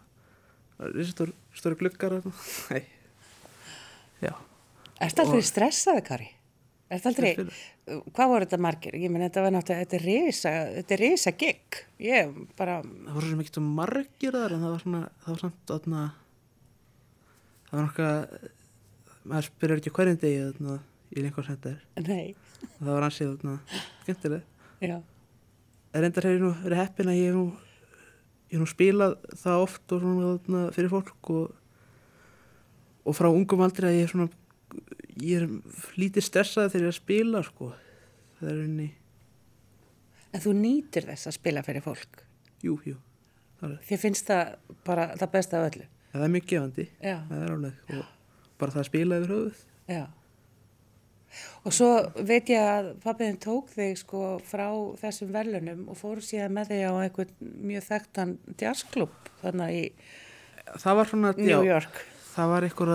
[0.78, 2.34] það er stór, stóri gluggar þarna.
[2.70, 2.82] Nei,
[4.22, 4.34] já.
[5.08, 6.28] Ertu aldrei Og- stressaði, Kari?
[6.92, 7.56] Ertu aldrei, Spila.
[8.14, 8.96] Hvað voru þetta margir?
[8.98, 10.06] Ég menn, þetta var náttúrulega, þetta er
[10.78, 11.82] þetta er risa gig.
[12.02, 15.72] Ég bara, það voru svo mikið margir þar en það var svona, það var samt
[15.72, 16.06] þarna
[17.68, 18.48] það var nokkað
[19.28, 20.76] maður spyrir ekki hverjum degi þarna
[21.12, 26.44] í Lincoln Center nei, og það var ansið þarna skemmtileg já, en reyndar hefur ég
[26.44, 27.46] nú verið heppin að ég hef nú
[28.48, 31.56] ég hef nú spilað það oft og svona þarna fyrir fólk og
[33.08, 34.28] og frá ungum aldrei að ég er svona
[35.22, 35.48] ég er
[35.98, 37.70] lítið stressað þegar ég er að spila sko
[38.38, 38.88] það er unni,
[40.32, 42.24] en þú nýtir þess að spila fyrir fólk.
[42.62, 42.96] jú, jú
[43.58, 45.86] Þér finnst það bara það besta af öllu.
[46.12, 48.04] það er mjög gefandi það er og
[48.58, 50.04] bara það að spila yfir höfuð já.
[51.68, 51.88] Og svo
[52.24, 54.68] veit ég að pappiðin tók þig sko frá
[55.02, 57.34] þessum verðlunum og fór síðan með þig á einhvern
[57.68, 59.82] mjög þekktan jazzklub þarna í
[60.78, 62.00] það var svona, New York.
[62.32, 62.94] það var eitthvað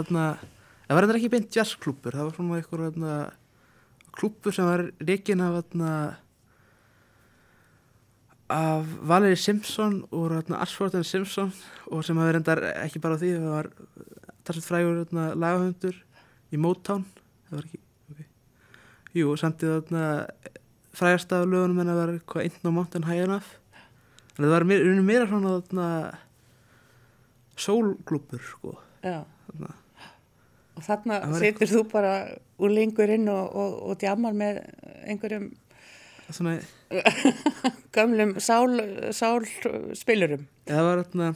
[0.93, 2.83] það var eitthvað ekki beint jazzklúpur, það var svona eitthvað
[4.13, 5.93] klúpur sem var reikin af þarna,
[8.53, 10.35] af Valerie Simpson og
[10.99, 11.53] and Simpson
[11.89, 13.71] og sem hafi reyndar ekki bara á því, það var
[14.45, 15.97] talsveit frægur þarna lagahöndur
[16.53, 17.05] í Motown,
[17.49, 18.23] það var ekki, ok,
[19.17, 19.73] jú, og samtíð
[20.93, 23.55] frægast af lögunum en að vera eitthvað Ain't No Mountain High Enough,
[24.35, 25.87] en það var meira, meira svona þarna
[27.57, 29.23] sólklúpur, sko, Já.
[29.47, 29.73] þarna.
[30.73, 32.13] Og þarna situr þú bara
[32.57, 34.63] úr lengur inn og, og, og djamar með
[35.05, 35.51] einhverjum
[36.33, 36.57] svona,
[37.95, 38.79] gömlum sál,
[39.13, 39.43] sál
[40.65, 41.33] það var þarna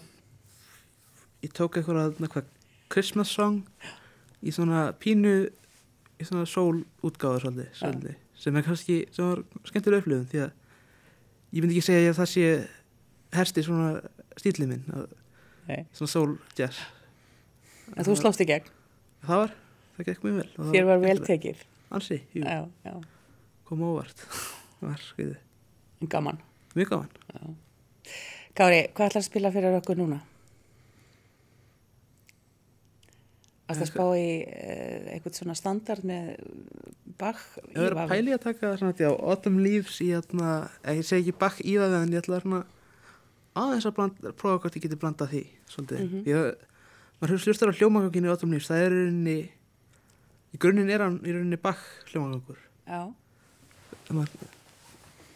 [1.44, 2.54] ég tók eitthvað þarna hvað
[2.94, 3.62] Christmas song
[4.42, 5.36] í svona pínu
[6.18, 10.52] í svona sól útgáður svolítið, svolítið sem er kannski, sem var skemmtilega upplifun því að
[11.58, 12.48] ég myndi ekki segja að það sé
[13.38, 13.90] hersti svona
[14.38, 15.08] stílið minn að,
[15.98, 16.80] svona sól jazz.
[17.96, 18.70] En þú slóst í gegn.
[19.26, 19.54] Það var,
[19.98, 21.64] það gekk mjög vel það Þér var vel tekið.
[21.98, 22.94] ansi, jú, Já, já.
[23.66, 25.38] kom óvart það var skriðið,
[26.14, 26.42] Gaman.
[26.76, 27.56] mjög gaman
[28.58, 30.22] Kári, hvað ætlar að spila fyrir okkur núna?
[33.68, 36.30] Að það spá í uh, einhvern svona standard með
[37.20, 40.52] Bach Ég verður að pæli að taka því á Autumn Leaves í þarna,
[40.96, 42.62] ég segi ekki bakk í það en ég ætla svona
[43.58, 45.42] aðeins að blanda, prófa hvort ég geti blandað því
[45.74, 46.00] svolítið.
[46.06, 46.24] Mhm.
[46.32, 46.66] Ég,
[47.18, 49.38] maður hefur slustar á hljómaganginu í Autumn Leaves, það er í rauninni,
[50.54, 52.60] í grunninn er hann í rauninni bakk hljómagangur.
[52.88, 53.02] Já.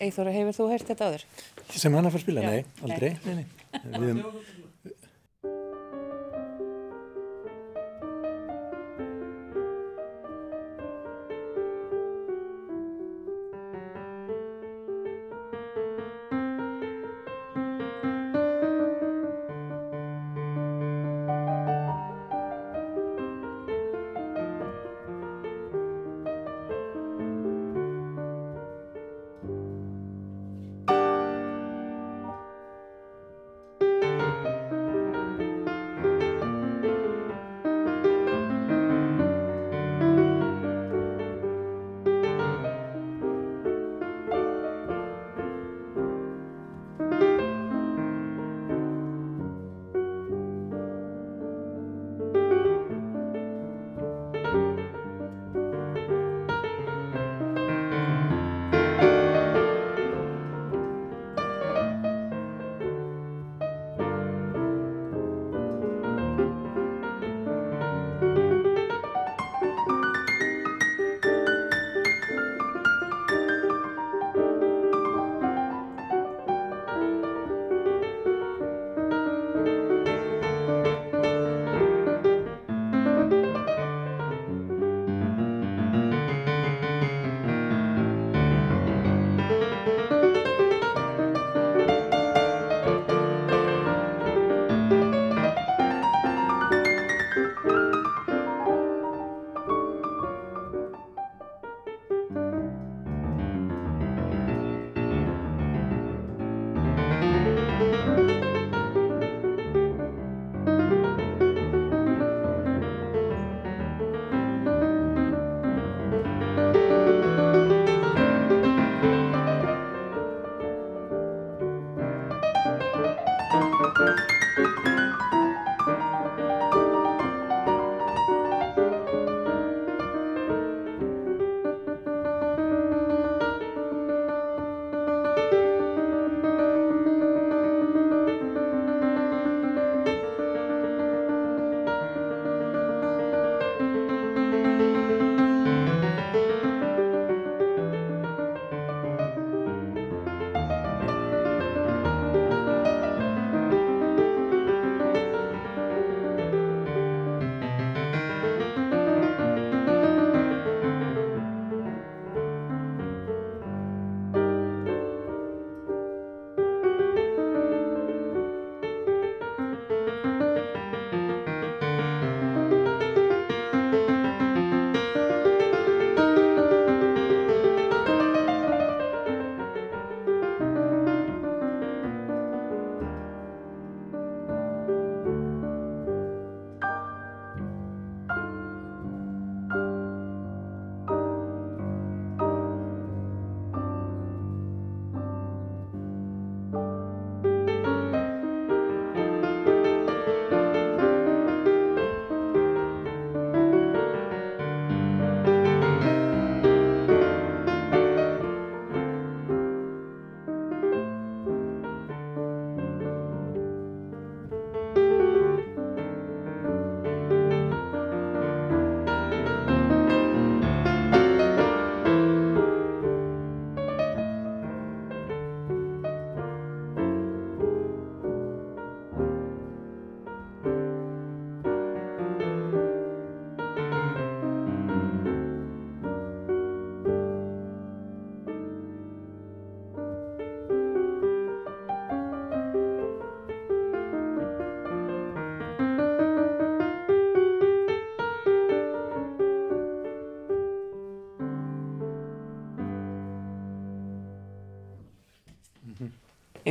[0.01, 1.25] Eithóra, hefur þú heyrt þetta áður?
[1.71, 2.45] Sem hann að fara að spila?
[2.45, 3.11] Nei, aldrei.
[3.25, 3.45] Nei, nei.
[4.01, 4.23] Við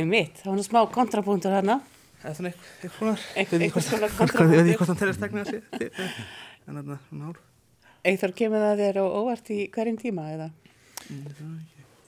[0.01, 1.79] Einmitt, það var nú smá kontrapunktur hana.
[2.21, 2.51] eða svona
[2.85, 4.59] eitthvað eitthvað konar Hvað, ég veit kontrapunktur.
[4.61, 5.61] ekki hvort hann telur stegna þessi
[6.67, 7.39] en þarna svona ár
[8.11, 10.47] Eithor kemur það þér á óvart í hverjum tíma eða?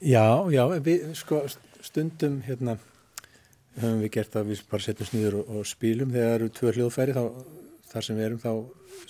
[0.04, 1.42] Já, já, við sko
[1.84, 2.76] stundum hérna
[3.80, 6.72] höfum við gert að við bara setjum sniður og, og spilum þegar það eru tvö
[6.76, 7.22] hljóðfæri þá,
[7.92, 8.52] þar sem við erum þá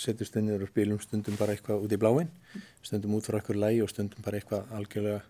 [0.05, 2.31] setjum sniður og spilum stundum bara eitthvað út í bláin
[2.85, 5.21] stundum út frá eitthvað lægi og stundum bara eitthvað algjörlega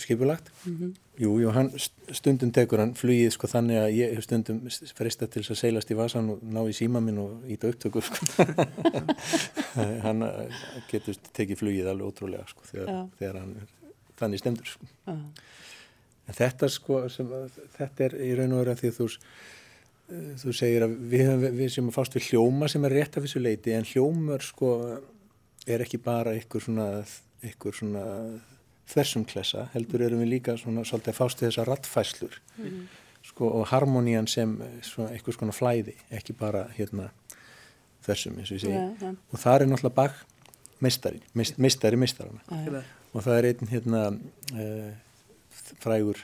[0.00, 0.48] óskipulagt
[1.20, 4.62] Jú, jú, hann st- stundum tekur hann flugið sko þannig að ég hef stundum
[4.96, 8.06] frista til þess að seilast í vasan og ná í síma minn og íta upptökur
[8.06, 8.46] sko.
[10.06, 13.02] hann eh, getur tekið flugið alveg ótrúlega sko þegar, Já.
[13.20, 13.68] þegar hann er
[14.20, 14.88] þannig stemdur sko.
[15.08, 15.14] Já.
[16.30, 17.30] En þetta sko, sem,
[17.76, 19.06] þetta er í raun og vera því að þú,
[20.14, 23.26] eh, þú segir að við, við sem að fást við hljóma sem er rétt af
[23.26, 24.72] þessu leiti en hljómar sko
[25.68, 26.88] er ekki bara einhver svona,
[27.44, 28.04] einhver svona
[28.90, 32.40] þversum klessa, heldur erum við líka svona svolítið að fást við þessar rattfæslur
[33.30, 37.10] sko og harmonían sem eh, svona einhvers konar flæði, ekki bara hérna
[38.06, 38.72] þversum eins og ég segi.
[38.72, 39.10] Já, já.
[39.32, 40.14] og það er náttúrulega bak
[40.80, 42.82] meistari, meist, meistari meistarana Já,
[43.12, 44.02] og það er einn hérna
[44.54, 44.92] uh,
[45.82, 46.22] frægur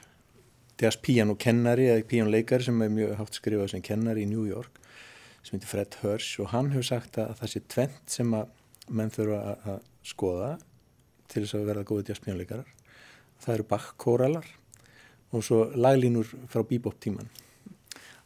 [0.81, 4.47] jazz piano kennari eða piano leikari sem er mjög hátt skrifað sem kennari í New
[4.49, 4.81] York
[5.47, 6.41] sem heitir Fred Hirsch.
[6.43, 8.49] Og hann hefur sagt að það sé tvent sem að
[8.91, 10.51] menn þurfa að- að skoða
[11.33, 12.71] til þess að verða góði jazz piano leikarar
[13.45, 14.47] það eru bakkóralar
[15.35, 17.29] og svo laglínur frá bebop tíman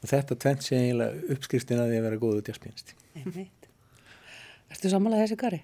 [0.00, 3.68] og þetta tvent sé eiginlega uppskriftin að því að vera góðu jazz pianisti einmitt.
[4.70, 5.60] Ertu sammálað þessi Kari?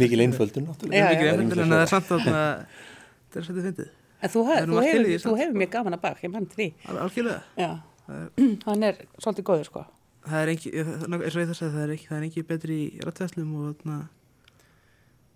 [0.00, 1.32] mikil einföldun náttúrulega mikið já.
[1.34, 5.06] einföldun en það er samt að það er svolítið fyndið En þú, hef, þú, hefur,
[5.22, 5.38] samt.
[5.40, 6.64] hefur mjög gaman að bak, ég mann því.
[6.92, 7.68] Algjörlega
[8.66, 9.84] hann er svolítið góður sko.
[10.26, 12.76] það er ekki, eins og ég þess að það er ekki það er ekki betri
[12.82, 13.96] í rættvæslum og þarna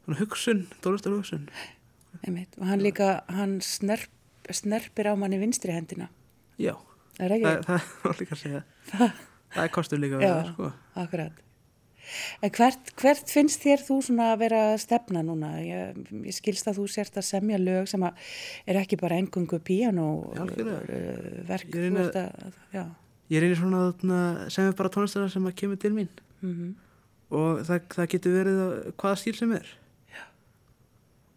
[0.05, 1.49] svona hugsun, dólustar hugsun
[2.25, 2.55] Einmitt.
[2.61, 4.09] Og hann líka, hann snerp,
[4.55, 6.09] snerpir á manni vinstri hendina.
[6.61, 6.77] já,
[7.19, 7.45] Er ekki?
[7.45, 8.63] það, það var líka að segja
[9.55, 10.29] það er kostur líka Já.
[10.35, 10.71] það sko
[11.05, 11.41] Akkurat.
[12.45, 15.55] En hvert, hvert finnst þér þú svona að vera að stefna núna?
[15.65, 18.19] Ég, ég skilst að þú sért að semja lög sem að
[18.69, 20.83] er ekki bara engungu píano Já, algjörlega.
[20.85, 21.71] uh, verk.
[21.73, 24.19] Ég að, reynir svona þarna,
[24.53, 26.11] sem er bara tónlistara sem að kemur til mín
[26.45, 26.75] Mm
[27.35, 28.67] og það, það getur verið á
[29.01, 29.71] hvaða stíl sem er.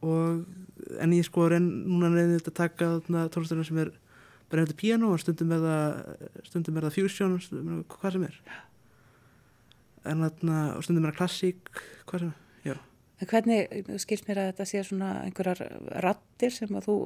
[0.05, 3.93] Og en ég sko reyn, núna reynir þetta að taka þarna tónlistarinn sem er
[4.47, 8.13] bara hefði piano og stundum er það stundum er það fusion, stundum er það hvað
[8.17, 8.37] sem er.
[10.07, 12.37] En þarna og stundum er það klassík hvað sem er,
[12.71, 12.75] já.
[13.17, 13.59] En hvernig,
[14.03, 15.63] skilst mér að þetta sé svona einhverjar
[16.05, 16.97] rattir sem að þú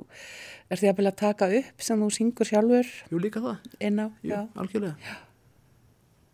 [0.67, 2.89] ert því að vilja taka upp sem þú syngur sjálfur?
[3.13, 4.07] Jú líka það, inn á?
[4.19, 4.41] jú, Já.
[4.59, 5.15] algjörlega.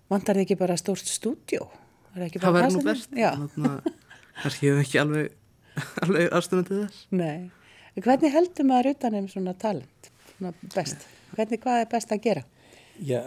[0.09, 1.67] Vantar þið ekki bara stórt stúdjó?
[2.17, 3.13] Það væri nú best.
[3.13, 3.93] En þarna,
[4.41, 5.36] kannski hefur ekki alveg
[6.03, 7.49] alveg aðstöðan til þess nei.
[7.97, 10.09] En hvernig heldur maður utan um svona talent?
[10.36, 11.05] Svona best.
[11.34, 12.43] Hvernig, hvað er best að gera?
[13.03, 13.21] Já,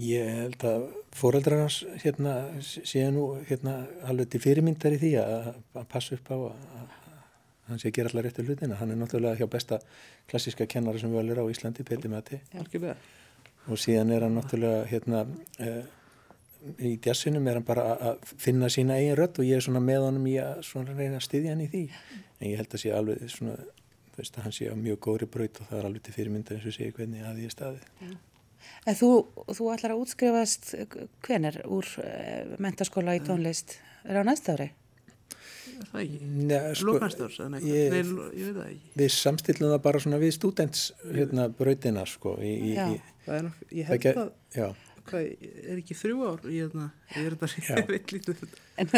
[0.00, 5.52] ég held að fóreldrar hans hérna séu nú hérna alveg til fyrirmyndar í því að,
[5.76, 6.98] að passa upp á að, að
[7.70, 8.78] hann sé að gera allar réttu hlutina.
[8.80, 9.80] Hann er náttúrulega hjá besta
[10.30, 12.40] klassíska kennara sem við er á Íslandi, Peti Mati
[13.68, 15.82] og síðan er hann náttúrulega hérna uh,
[16.78, 20.02] í djassinum er hann bara að- finna sína eigin rödd og ég er svona með
[20.06, 21.82] honum í að svona reyna að styðja hann í því
[22.40, 23.56] en ég held að sé alveg svona
[24.16, 26.66] veist að hann sé á mjög góðri braut og það er alveg til fyrirmyndar eins
[26.66, 28.18] og segja hvernig að því er staðið.
[28.86, 29.08] En þú,
[29.56, 30.74] þú ætlar að útskrifast
[31.24, 33.78] hvenar úr uh, mentaskóla í tónlist?
[34.04, 34.66] Er á næsta ári?
[35.80, 38.10] Er það ekki, Nei, sko, ég- nei, ég veit
[38.58, 42.84] það ekki við samstillum það bara svona við stúdents hérna brautina sko í, í, Já.
[42.92, 44.30] í, það er nokk, ég Það held gæ- að
[44.60, 44.68] já,
[45.10, 45.26] hvað,
[45.70, 46.86] er ekki þrjú ár ég, þarna,
[47.16, 48.52] ég er þetta veit lítið um.
[48.80, 48.90] En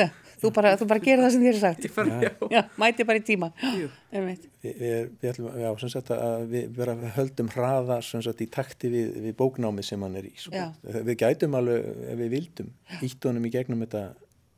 [0.42, 1.86] þú bara, þú bara gerir það sem þér er sagt?
[1.88, 3.48] ég fara, já, Já, mæti bara í tíma.
[3.72, 8.48] við, við, ætlum já, sem sagt að við vera við höldum hraða sem sagt í
[8.52, 10.66] takti við, við bóknámið sem hann er í sko.
[11.08, 12.70] Við gætum alveg ef við vildum
[13.08, 14.04] ítt honum í gegnum þetta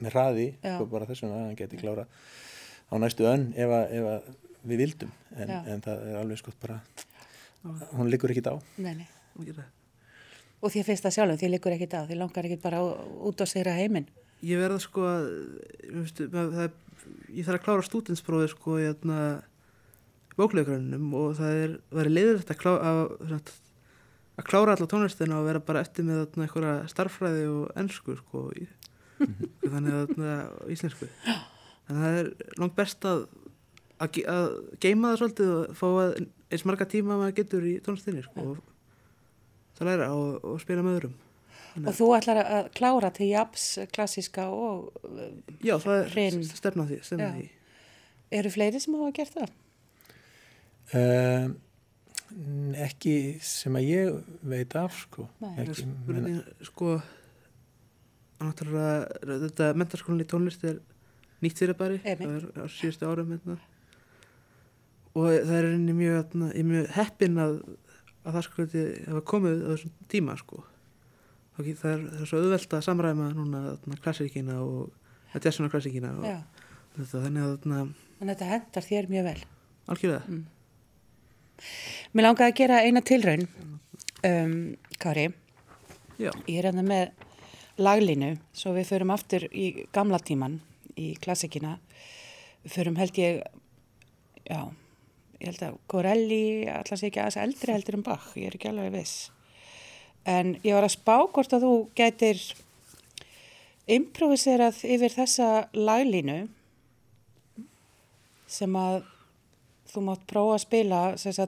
[0.04, 2.04] með hraði sko, bara þessum að hann geti klára
[2.90, 4.32] á næstu önn ef, að, ef að
[4.68, 6.80] við vildum en, en það er alveg sko bara
[7.94, 9.06] hún liggur ekkit á Nei, nei.
[9.40, 9.70] ég gera það.
[10.64, 12.78] Og því að fyrst að sjálfum, því liggur ekkit á, því langar ekkit bara
[13.28, 14.06] út á sigra heiminn.
[14.44, 15.26] ég verða sko að
[15.92, 16.78] veistu, það, er-
[17.36, 19.18] ég þarf að klára stúdinsprófið sko í hérna
[20.38, 23.00] bókleikarinnum og það er verið leiðilegt að, klá, að,
[23.36, 23.52] að,
[24.40, 28.44] að klára alla tónlistina og vera bara eftir með þarna einhverja starffræði og ennsku sko
[28.58, 28.66] í,
[29.70, 33.26] þannig að þarna á íslensku en það er langt best að
[34.02, 34.46] að, að
[34.82, 36.14] geima það svolítið og fá að
[36.54, 38.62] eins marga tíma maður getur í tónlistinni sko og
[39.78, 41.20] það læra og, og spila með öðrum
[41.74, 45.24] Og þú ætlar að klára til japs klassiska og uh,
[45.58, 46.44] Já, það er Hrein.
[46.46, 47.48] stefna því, stefna því.
[48.38, 49.54] eru fleiri sem hafa gert það?
[50.94, 51.48] Uh,
[52.84, 54.16] ekki sem að ég
[54.46, 55.26] veit af sko.
[55.42, 55.52] Nei.
[55.64, 56.94] ekki, menna, Spurning, sko
[58.44, 60.80] náttúrulega, þetta mentarskólinni í tónlist er
[61.44, 62.24] nýtt fyrir bæri Einmitt.
[62.26, 63.58] það er á síðustu árum hérna.
[65.14, 67.56] og það er einnig mjög, hérna, mjög heppin að,
[68.24, 70.64] að það sko hefa komið á þessum tíma sko
[71.54, 74.90] það er, það er svo auðvelt að samræma núna klassíkina og
[75.34, 76.26] að jazzuna klassíkina og
[76.96, 77.84] þetta, þannig að hérna,
[78.20, 79.38] en þetta hendar þér mjög vel.
[79.92, 80.44] algjörlega Mm.
[82.14, 83.44] Mér langaði að gera eina tilraun,
[84.26, 84.54] um,
[84.98, 85.28] Kári.
[86.18, 87.12] já, Ég er hérna með
[87.78, 90.60] laglínu, svo við förum aftur í gamla tíman,
[90.98, 91.78] í klassikina.
[92.64, 93.42] Við förum held ég,
[94.50, 94.60] já,
[95.44, 98.70] ég held að Corelli, alltaf sé ekki aðeins eldri heldur en Bach, ég er ekki
[98.70, 99.30] alveg viss.
[100.24, 102.40] En ég var að spá hvort að þú gætir
[103.94, 106.38] improviserað yfir þessa laglínu
[108.48, 109.02] sem að
[109.92, 111.02] þú mátt prófa að spila,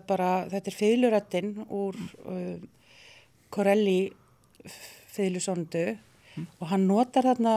[0.07, 1.97] bara, þetta er fiðluröttin úr
[2.28, 2.59] uh,
[3.51, 4.12] Corelli
[5.16, 5.86] fiðlusondu
[6.61, 7.57] og hann notar þarna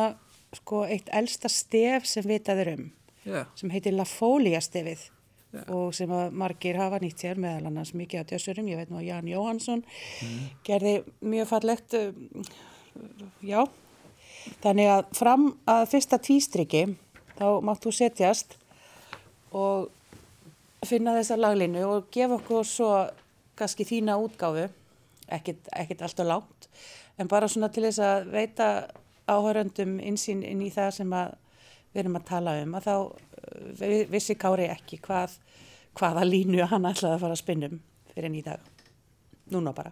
[0.56, 2.86] sko eitt elsta stef sem vitað er um
[3.26, 5.10] já, sem heitir La Folia stefið
[5.50, 5.64] Já.
[5.74, 9.00] og sem að margir hafa nýtt sér meðal annars mikið á tjössurum, ég veit nú
[9.00, 9.82] að Jan Jóhansson
[10.68, 12.12] gerði mjög fallegt uh,
[13.42, 13.64] já.
[14.62, 16.84] Þannig að fram að fyrsta tvístriki
[17.40, 18.60] þá mátt þú setjast
[19.58, 19.90] og
[20.86, 22.92] finna þessa laglinu og gefa okkur svo
[23.60, 24.70] kannski þína útgáfu.
[25.30, 26.70] Ekkit, ekkit alltaf langt
[27.20, 28.68] en bara svona til þess að veita
[29.30, 31.36] áhöröndum insýn inn í það sem að
[31.94, 32.96] við erum að tala um að þá
[33.80, 35.38] vi- vissi Kári ekki hvað,
[35.98, 37.80] hvaða línu hann ætlaði að fara að spinnum
[38.14, 38.60] fyrir enn í dag.
[39.52, 39.92] Núna bara.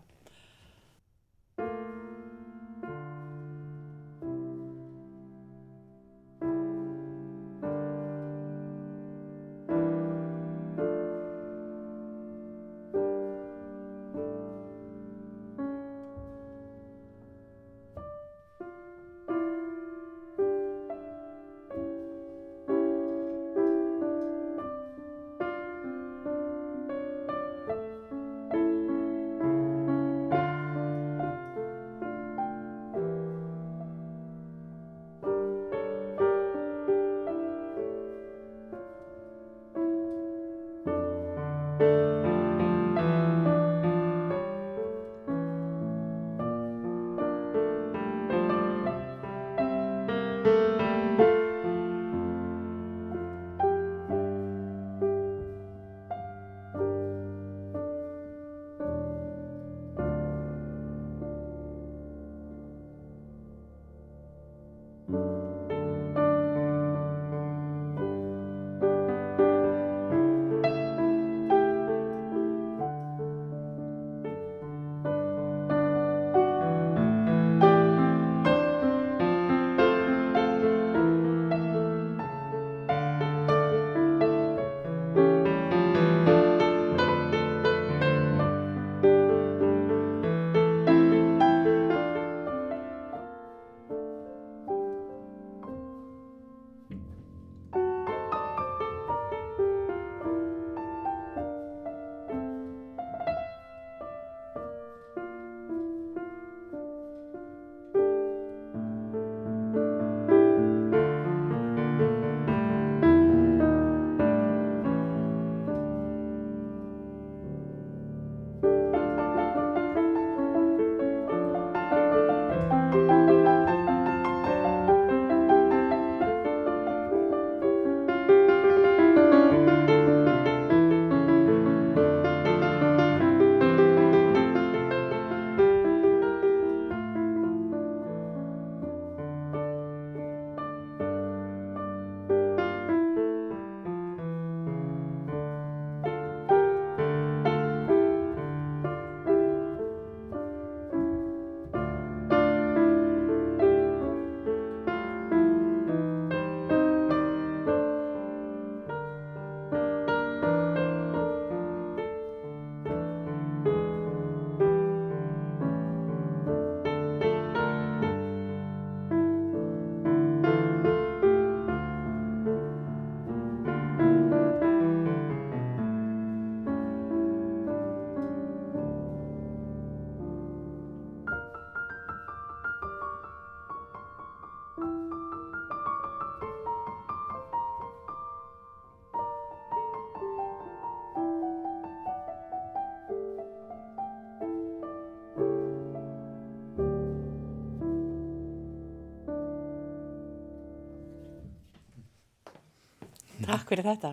[203.68, 204.09] Takk fyrir þetta.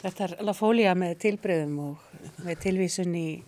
[0.00, 2.06] Þetta er lafólía með tilbreyðum og
[2.46, 3.44] með tilvísun í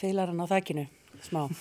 [0.00, 0.82] feilaran á þakkinu,
[1.22, 1.44] smá.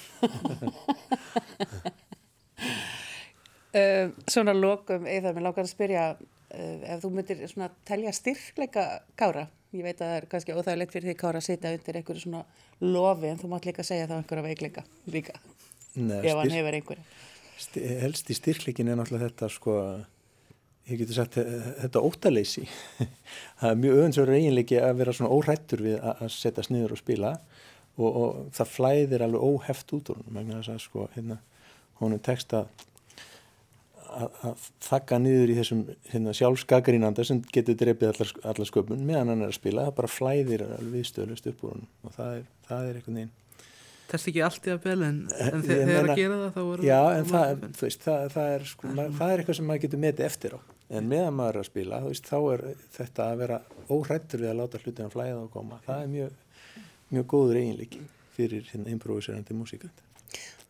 [3.78, 6.26] uh, svona lokum, eða mér langar að spyrja uh,
[6.58, 9.46] ef þú myndir svona telja styrkleika kára.
[9.78, 12.42] Ég veit að það er kannski óþægilegt fyrir því kára að sitja undir einhverju svona
[12.90, 15.38] lofi en þú mátt líka segja það einhverja veikleika líka,
[15.94, 17.06] Nei, ef hann hefur einhverja.
[18.02, 19.82] helst í styrkleikin er náttúrulega þetta sko,
[20.88, 22.66] ég getur sagt eh, þetta óttaleysi
[23.60, 27.34] það er mjög öðinsverður eiginleiki að vera svona óhrættur við að setjast niður og spila
[27.98, 31.40] og, og það flæðir alveg óheft út úr hún vegna þess að sko hérna
[32.02, 32.70] honum tekst að
[34.18, 35.82] að, þakka niður í þessum
[36.12, 40.12] hérna, sjálfskakarínanda sem getur drefið allar, allar sköpun meðan hann er að spila, það bara
[40.14, 43.36] flæðir alveg viðstöðlust upp úr hún og það er, það er einhvern veginn
[44.08, 46.54] Test ekki allt í að bel en, en Ég þe þegar meina- að gera það
[46.56, 49.58] þá er Já, það en það, veist, það, það, er, sko, ma- það er eitthvað
[49.60, 50.60] sem maður getur metið eftir á.
[50.90, 52.62] En meðan maður er að spila, veist, þá er
[52.96, 53.58] þetta að vera
[53.92, 55.80] óhrættur við að láta hlutina flæða og koma.
[55.84, 56.38] Það er mjög,
[57.12, 58.04] mjög góður eiginleiki
[58.38, 60.00] fyrir hérna improviserandi músíkant.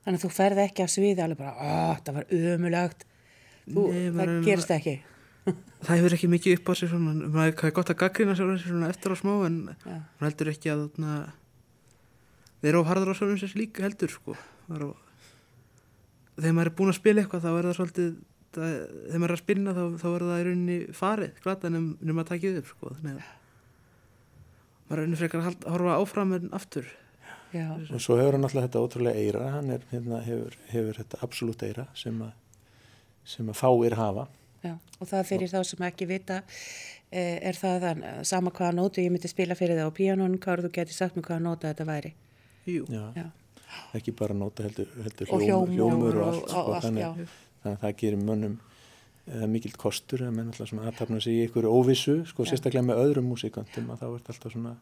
[0.08, 1.54] Þannig að þú ferð ekki á sviði alveg bara,
[1.92, 3.06] að það var umulagt.
[3.68, 4.96] Þú, Nei, maður það er- gerist ekki.
[5.88, 8.50] Það hefur ekki mikið upp á sig svona, maður er gott að gaggrina sér
[8.90, 11.12] eftir á smá en maður heldur ekki að þarna,
[12.60, 14.36] þeir eru of harður á svona sér líka heldur sko.
[14.68, 14.76] Á,
[16.36, 18.10] þegar maður er búinn að spila eitthvað þá er það svolítið,
[18.58, 18.76] það,
[19.08, 22.24] þegar maður er að spilna þá, þá er það í rauninni farið, glata nefn, nefn
[22.24, 22.94] að takið upp sko.
[22.98, 23.28] Þannig að
[24.88, 26.86] maður er rauninni frekar að halda- horfa áfram en aftur.
[27.56, 31.22] Já, Og svo hefur hann alltaf þetta ótrúlega eira, hann er, hérna, hefur, hefur þetta
[31.24, 32.34] absolutt eira sem að,
[33.24, 34.28] sem að fáir hafa.
[34.64, 34.74] já.
[35.00, 36.42] Og það fyrir þá sem ekki vita
[37.12, 40.66] eh, er það þann, sama hvaða nótu ég myndi spila fyrir það á píanónu, hvað
[40.68, 42.14] þú getur sagt mér hvaða nóta þetta væri.
[42.68, 43.26] Jú, Já, Já.
[43.96, 46.44] ekki bara nota heldur, heldur Og hljóm, hljómur hljómur og og- allt.
[46.44, 47.28] og Sko, allt, þannig, já.
[47.64, 48.58] Þannig að það gerir mönnum
[49.28, 52.54] eða mikill kostur að menn alltaf svona aðtapna sig í einhverju óvissu, sko, Já.
[52.54, 54.74] sérstaklega með öðrum músikantum að þá ert alltaf svona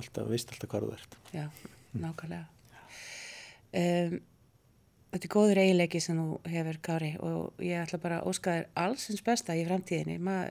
[0.00, 1.18] alltaf, veist alltaf hvað þú ert.
[1.32, 1.46] Já,
[1.96, 2.44] nákvæmlega.
[3.74, 4.16] Um,
[5.14, 8.68] þetta er góður eiginleiki sem þú hefur, Kári, og ég ætla bara að óska þér
[8.84, 10.18] allsins besta í framtíðinni.
[10.22, 10.42] Ma,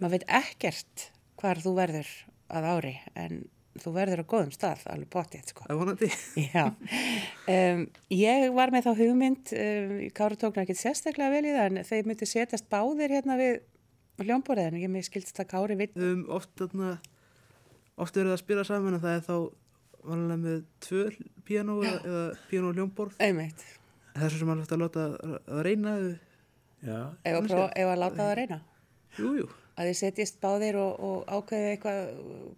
[0.00, 1.08] maður veit ekkert
[1.40, 2.10] hvar þú verður
[2.52, 3.44] að ári, en
[3.82, 5.64] þú verður á góðum stað, alveg potið, sko.
[5.66, 6.10] það er vonandi.
[6.54, 6.64] Já,
[7.56, 7.82] um,
[8.16, 11.88] ég var með þá hugmynd, um, Kári tók náttúrulega ekki sérstaklega vel í það, en
[11.90, 13.60] þeir myndi setjast báðir hérna við
[14.24, 15.92] hljómborðinu, ég með skildst að Kári vill.
[15.96, 16.96] um, oft, þarna,
[18.00, 19.36] oft eru það að spila saman og það er þá
[20.06, 21.02] vanlega með tvö
[21.46, 23.64] piano eða, eða piano og ljómborð Einmitt,
[24.16, 25.94] þessu sem maður hægt að láta að, reyna
[26.86, 28.58] Já, ef að, láta það að reyna.
[29.18, 29.46] jú, jú,
[29.76, 32.02] að þið setjist báðir og, og ákveðið eitthvað,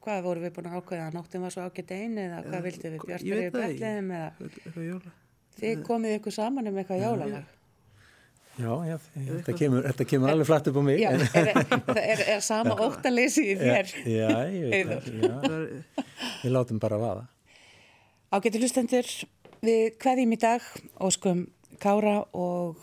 [0.05, 2.91] hvað voru við búin að ákveða að nóttin var svo ágætt einn eða hvað vildu
[2.93, 3.55] við það ekki.
[3.59, 4.99] betliðum eða
[5.59, 7.49] þið komið ykkur saman um eitthvað jólalag.
[8.59, 11.01] já, já þetta, kemur, þetta kemur alveg flatt upp á mig.
[11.03, 13.93] Já, en- er, er, er, er sama óttaleysi í þér?
[14.07, 15.11] Já, ég veit það.
[15.51, 16.07] Er,
[16.45, 17.27] við látum bara vaða.
[18.35, 19.11] Ágættu hlustendur,
[19.65, 20.71] við kveðjum í dag
[21.03, 21.47] óskum
[21.83, 22.79] Kára og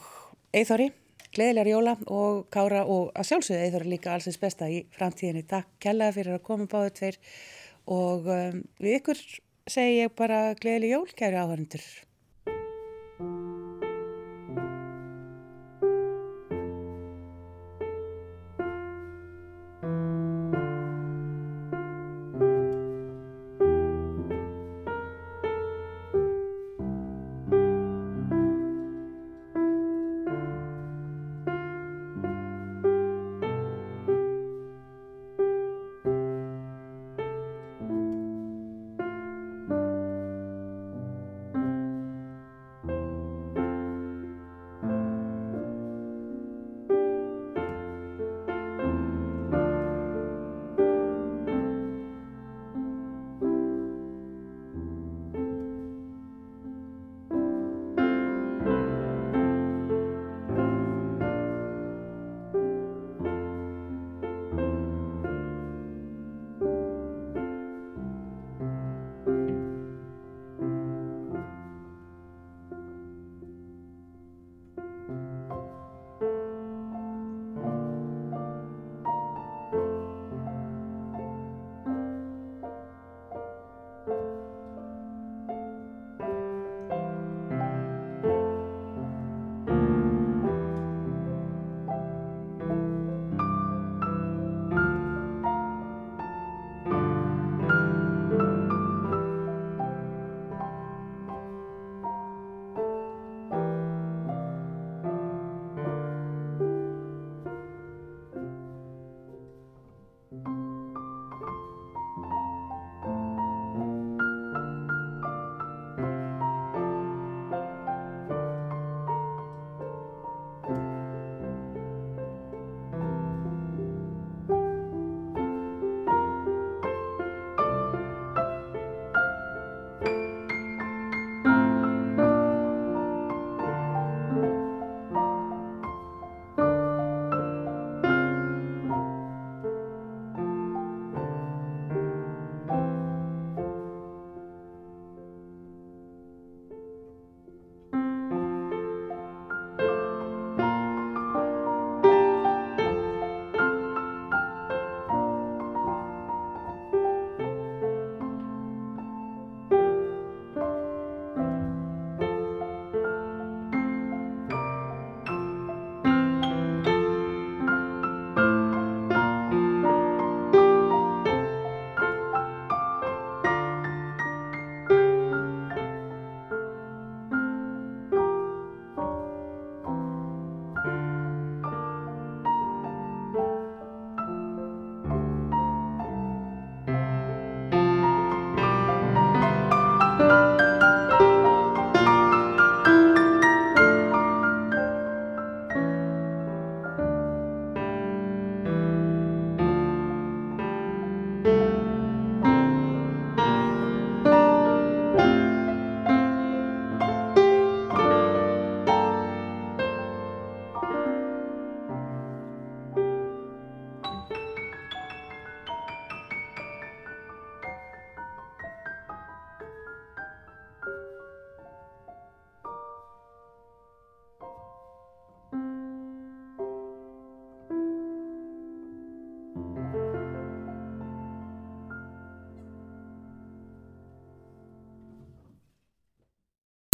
[0.56, 0.90] Eithori,
[1.36, 5.46] gleðilegar jóla og Kára og að sjálfsögðu Eithori líka allsins besta í framtíðinni.
[5.50, 7.20] Takk kjallaði fyrir að koma báðu tveir
[7.92, 9.24] og um, við ykkur
[9.70, 11.86] segi ég bara gleðileg jól, kæri áhörndur.